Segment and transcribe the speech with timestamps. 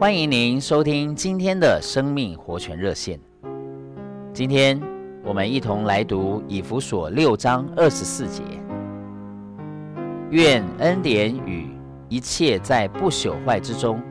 [0.00, 3.20] 欢迎您收听今天的生命活泉热线。
[4.32, 4.80] 今天
[5.22, 8.42] 我们一同来读以弗所六章二十四节。
[10.30, 11.68] 愿恩典与
[12.08, 14.02] 一切在不朽坏之中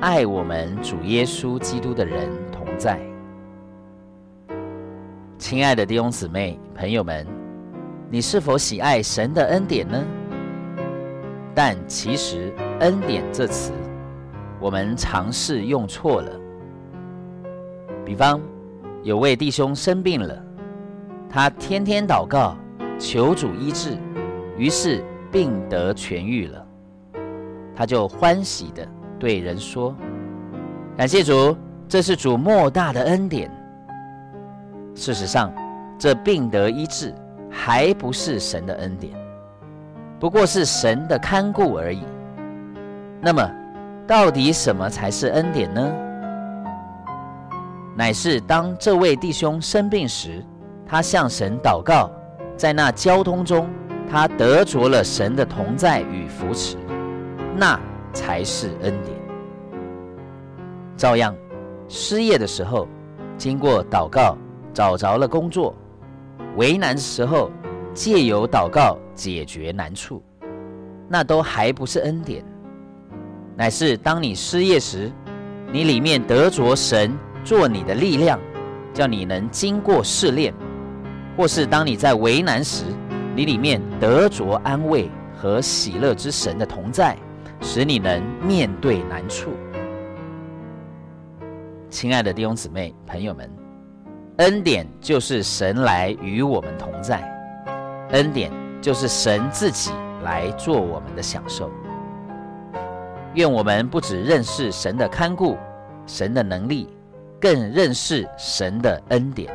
[0.00, 3.00] 爱我们主耶稣基督的人同在。
[5.38, 7.24] 亲爱的弟兄姊妹、朋友们，
[8.10, 10.04] 你是否喜爱神的恩典呢？
[11.54, 12.52] 但其实
[12.82, 13.70] “恩典”这词，
[14.60, 16.30] 我们尝试用错了。
[18.04, 18.40] 比方，
[19.02, 20.42] 有位弟兄生病了，
[21.28, 22.56] 他天天祷告，
[22.98, 23.96] 求主医治，
[24.56, 26.66] 于是病得痊愈了，
[27.74, 28.86] 他就欢喜地
[29.18, 29.94] 对人说
[30.96, 31.56] ：“感谢主，
[31.88, 33.50] 这是主莫大的恩典。”
[34.94, 35.52] 事实上，
[35.98, 37.14] 这病得医治
[37.50, 39.12] 还不是神的恩典，
[40.18, 42.02] 不过是神的看顾而已。
[43.20, 43.50] 那么，
[44.06, 45.92] 到底什么才是恩典呢？
[47.96, 50.44] 乃是当这位弟兄生病时，
[50.86, 52.10] 他向神祷告，
[52.56, 53.68] 在那交通中，
[54.10, 56.76] 他得着了神的同在与扶持，
[57.56, 57.80] 那
[58.12, 59.16] 才是恩典。
[60.96, 61.34] 照样，
[61.88, 62.86] 失业的时候，
[63.36, 64.36] 经过祷告。
[64.74, 65.74] 找着了工作，
[66.58, 67.50] 为难的时候，
[67.94, 70.22] 借由祷告解决难处，
[71.08, 72.44] 那都还不是恩典，
[73.56, 75.10] 乃是当你失业时，
[75.72, 78.38] 你里面得着神做你的力量，
[78.92, 80.52] 叫你能经过试炼；
[81.36, 82.84] 或是当你在为难时，
[83.34, 87.16] 你里面得着安慰和喜乐之神的同在，
[87.62, 89.50] 使你能面对难处。
[91.88, 93.50] 亲爱的弟兄姊妹、朋友们。
[94.38, 97.26] 恩典就是神来与我们同在，
[98.10, 101.70] 恩典就是神自己来做我们的享受。
[103.36, 105.58] 愿我们不只认识神的看顾、
[106.06, 106.88] 神的能力，
[107.38, 109.52] 更认识神的恩典，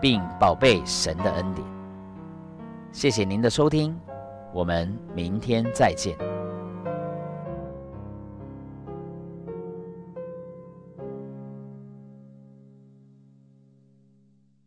[0.00, 1.64] 并宝贝神的恩典。
[2.90, 3.96] 谢谢您的收听，
[4.52, 6.35] 我们明天再见。